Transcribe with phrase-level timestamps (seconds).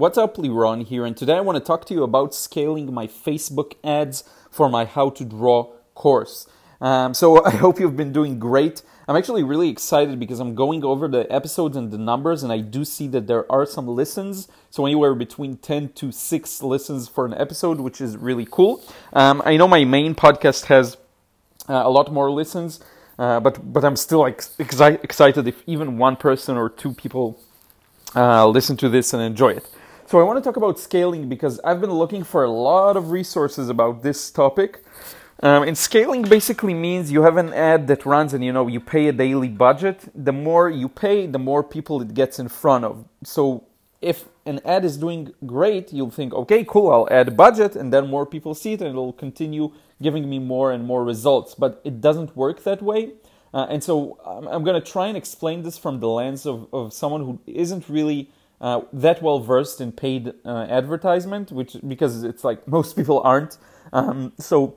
[0.00, 3.06] What's up, Liron here, and today I want to talk to you about scaling my
[3.06, 6.48] Facebook ads for my How to Draw course.
[6.80, 8.80] Um, so I hope you've been doing great.
[9.06, 12.60] I'm actually really excited because I'm going over the episodes and the numbers, and I
[12.60, 14.48] do see that there are some listens.
[14.70, 18.82] So anywhere between 10 to 6 listens for an episode, which is really cool.
[19.12, 20.96] Um, I know my main podcast has
[21.68, 22.80] uh, a lot more listens,
[23.18, 27.38] uh, but but I'm still like exi- excited if even one person or two people
[28.16, 29.68] uh, listen to this and enjoy it.
[30.10, 33.12] So I want to talk about scaling because I've been looking for a lot of
[33.12, 34.82] resources about this topic.
[35.40, 38.80] Um, and scaling basically means you have an ad that runs and you know you
[38.80, 40.00] pay a daily budget.
[40.12, 43.04] The more you pay, the more people it gets in front of.
[43.22, 43.68] So
[44.00, 48.08] if an ad is doing great, you'll think, okay, cool, I'll add budget, and then
[48.08, 49.70] more people see it, and it'll continue
[50.02, 51.54] giving me more and more results.
[51.54, 53.12] But it doesn't work that way.
[53.54, 56.66] Uh, and so I'm, I'm going to try and explain this from the lens of,
[56.72, 62.22] of someone who isn't really uh, that well versed in paid uh, advertisement, which because
[62.22, 63.58] it's like most people aren't.
[63.92, 64.76] Um, so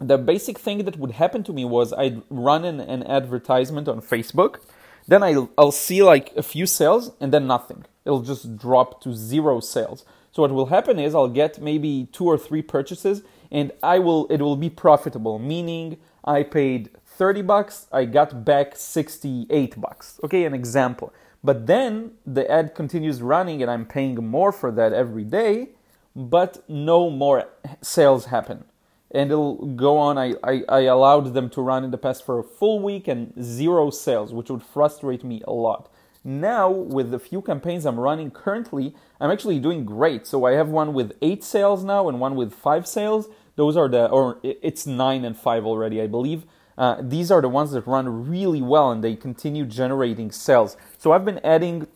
[0.00, 4.00] the basic thing that would happen to me was I'd run an, an advertisement on
[4.00, 4.60] Facebook,
[5.08, 7.84] then I'll, I'll see like a few sales and then nothing.
[8.04, 10.04] It'll just drop to zero sales.
[10.30, 14.26] So what will happen is I'll get maybe two or three purchases and I will
[14.28, 20.20] it will be profitable, meaning I paid 30 bucks, I got back 68 bucks.
[20.22, 21.12] Okay, an example.
[21.42, 25.70] But then the ad continues running and I'm paying more for that every day,
[26.14, 27.48] but no more
[27.80, 28.64] sales happen.
[29.10, 30.18] And it'll go on.
[30.18, 33.32] I, I, I allowed them to run in the past for a full week and
[33.42, 35.90] zero sales, which would frustrate me a lot.
[36.24, 40.26] Now, with the few campaigns I'm running currently, I'm actually doing great.
[40.26, 43.28] So I have one with eight sales now and one with five sales.
[43.56, 46.44] Those are the, or it's nine and five already, I believe.
[46.78, 50.76] Uh, these are the ones that run really well and they continue generating sales.
[50.96, 51.88] So I've been adding,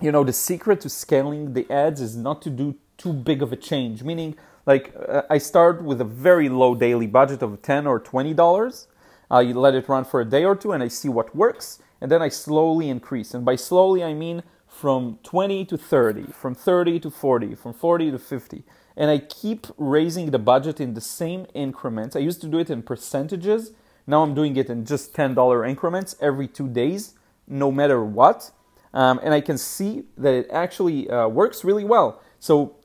[0.00, 3.52] you know, the secret to scaling the ads is not to do too big of
[3.52, 7.88] a change, meaning like uh, I start with a very low daily budget of 10
[7.88, 8.86] or 20 dollars.
[9.28, 12.08] I let it run for a day or two and I see what works and
[12.08, 13.34] then I slowly increase.
[13.34, 18.12] And by slowly I mean from 20 to 30, from 30 to 40, from 40
[18.12, 18.62] to 50.
[18.96, 22.14] And I keep raising the budget in the same increments.
[22.14, 23.72] I used to do it in percentages
[24.06, 27.14] now I'm doing it in just $10 increments every two days,
[27.46, 28.50] no matter what.
[28.94, 32.20] Um, and I can see that it actually uh, works really well.
[32.38, 32.76] So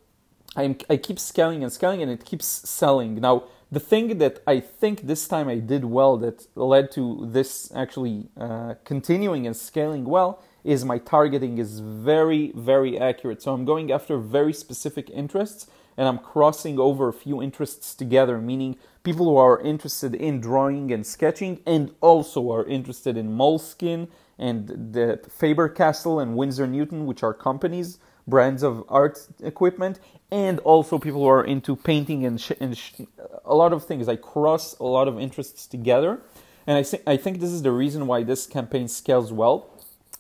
[0.56, 3.16] I'm, I keep scaling and scaling and it keeps selling.
[3.16, 7.72] Now, the thing that I think this time I did well that led to this
[7.76, 13.42] actually uh, continuing and scaling well is my targeting is very, very accurate.
[13.42, 18.38] So I'm going after very specific interests and I'm crossing over a few interests together,
[18.40, 24.10] meaning people who are interested in drawing and sketching and also are interested in Moleskine
[24.38, 31.00] and the Faber-Castell and Winsor Newton, which are companies, brands of art equipment, and also
[31.00, 33.02] people who are into painting and, sh- and sh-
[33.46, 34.10] a lot of things.
[34.10, 36.20] I cross a lot of interests together,
[36.68, 39.72] and I, th- I think this is the reason why this campaign scales well.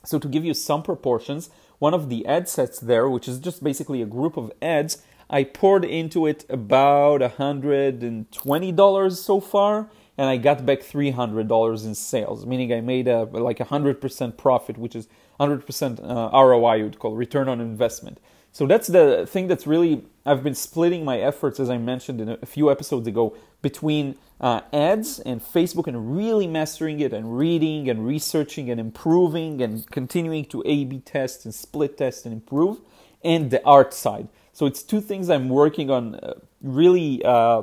[0.07, 3.61] So to give you some proportions, one of the ad sets there, which is just
[3.61, 10.37] basically a group of ads, I poured into it about $120 so far, and I
[10.37, 15.09] got back $300 in sales, meaning I made a like a 100% profit, which is
[15.41, 18.21] 100% uh, ROI, you would call return on investment.
[18.57, 22.29] So that's the thing that's really, I've been splitting my efforts, as I mentioned in
[22.41, 27.87] a few episodes ago, between uh, ads and Facebook and really mastering it and reading
[27.87, 32.79] and researching and improving and continuing to A B test and split test and improve,
[33.23, 34.27] and the art side.
[34.53, 37.61] So it's two things I'm working on uh, really uh,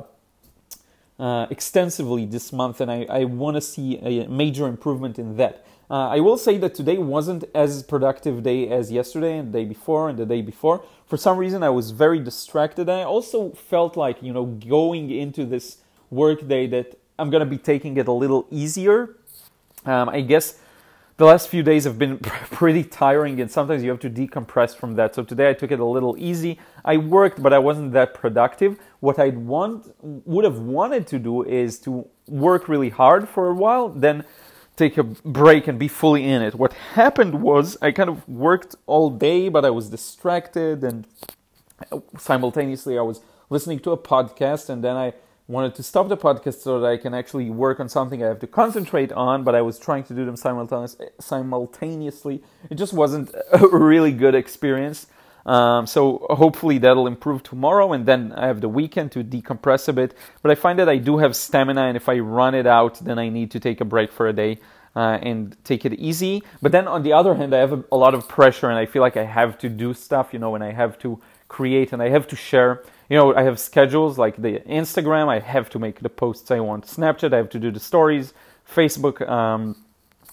[1.19, 5.65] uh, extensively this month, and I, I want to see a major improvement in that.
[5.89, 9.65] Uh, I will say that today wasn't as productive day as yesterday and the day
[9.65, 10.83] before and the day before.
[11.05, 12.89] For some reason, I was very distracted.
[12.89, 15.77] I also felt like you know going into this
[16.09, 19.15] work day that I'm gonna be taking it a little easier.
[19.85, 20.57] Um, I guess
[21.17, 22.17] the last few days have been
[22.51, 25.15] pretty tiring and sometimes you have to decompress from that.
[25.15, 26.59] So today I took it a little easy.
[26.83, 28.77] I worked, but I wasn't that productive.
[28.99, 33.53] What I'd want would have wanted to do is to work really hard for a
[33.53, 34.25] while, then
[34.75, 36.55] take a break and be fully in it.
[36.55, 41.07] What happened was I kind of worked all day, but I was distracted and
[42.17, 45.13] simultaneously I was listening to a podcast and then I
[45.47, 48.39] wanted to stop the podcast so that I can actually work on something I have
[48.39, 52.43] to concentrate on, but I was trying to do them simultaneously.
[52.69, 55.07] It just wasn't a really good experience.
[55.45, 59.93] Um, so hopefully that'll improve tomorrow, and then I have the weekend to decompress a
[59.93, 60.15] bit.
[60.41, 63.19] But I find that I do have stamina, and if I run it out, then
[63.19, 64.59] I need to take a break for a day.
[64.95, 66.41] uh, and take it easy.
[66.61, 68.85] But then on the other hand, I have a, a, lot of pressure and I
[68.85, 72.01] feel like I have to do stuff, you know, and I have to create and
[72.01, 72.83] I have to share.
[73.09, 76.59] You know, I have schedules like the Instagram, I have to make the posts I
[76.61, 76.85] want.
[76.85, 78.33] Snapchat, I have to do the stories.
[78.73, 79.75] Facebook um,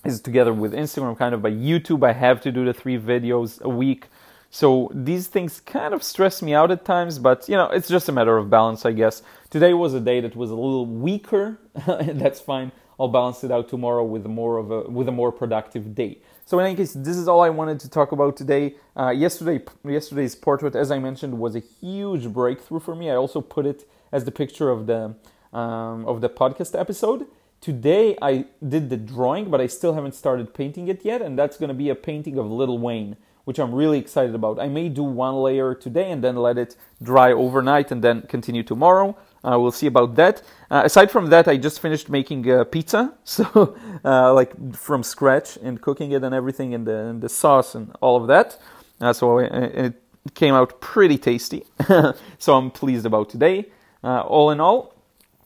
[0.05, 1.43] is together with Instagram, kind of.
[1.43, 4.06] By YouTube, I have to do the three videos a week.
[4.54, 8.10] So these things kind of stress me out at times, but you know, it's just
[8.10, 9.22] a matter of balance, I guess.
[9.49, 12.70] Today was a day that was a little weaker, that's fine.
[13.00, 16.19] I'll balance it out tomorrow with more of a with a more productive day.
[16.44, 18.75] So in any case, this is all I wanted to talk about today.
[18.94, 23.10] Uh, yesterday, yesterday's portrait, as I mentioned, was a huge breakthrough for me.
[23.10, 25.14] I also put it as the picture of the
[25.54, 27.26] um, of the podcast episode.
[27.62, 31.56] Today I did the drawing, but I still haven't started painting it yet, and that's
[31.56, 34.59] going to be a painting of Lil Wayne, which I'm really excited about.
[34.61, 38.62] I may do one layer today and then let it dry overnight and then continue
[38.62, 39.17] tomorrow.
[39.44, 40.43] Uh, we'll see about that.
[40.71, 45.56] Uh, aside from that, I just finished making uh, pizza, so uh, like from scratch
[45.62, 48.59] and cooking it and everything, and the, and the sauce and all of that.
[49.00, 49.95] Uh, so it
[50.35, 51.65] came out pretty tasty.
[52.38, 53.67] so I'm pleased about today.
[54.05, 54.95] Uh, all in all,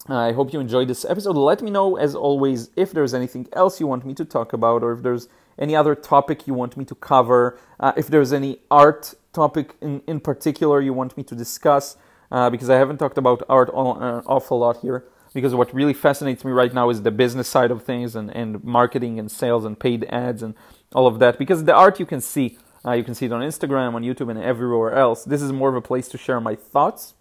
[0.08, 1.36] I hope you enjoyed this episode.
[1.36, 4.82] Let me know, as always, if there's anything else you want me to talk about,
[4.82, 7.58] or if there's any other topic you want me to cover,
[7.96, 11.96] if there's any art topic in, in particular you want me to discuss
[12.30, 15.04] uh, because I haven't talked about art all, uh, awful lot here.
[15.34, 18.64] Because what really fascinates me right now is the business side of things and, and
[18.64, 20.54] marketing and sales and paid ads and
[20.94, 21.38] all of that.
[21.38, 24.30] Because the art you can see, uh, you can see it on Instagram, on YouTube,
[24.30, 25.24] and everywhere else.
[25.24, 27.12] This is more of a place to share my thoughts.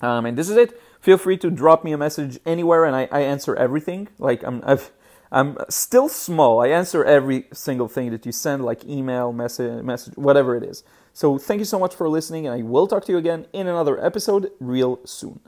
[0.00, 0.80] Um, and this is it.
[1.00, 4.08] Feel free to drop me a message anywhere, and I, I answer everything.
[4.18, 4.92] Like I'm, I've,
[5.32, 6.60] I'm still small.
[6.60, 10.84] I answer every single thing that you send, like email, message, message, whatever it is.
[11.14, 13.66] So thank you so much for listening, and I will talk to you again in
[13.66, 15.40] another episode real soon.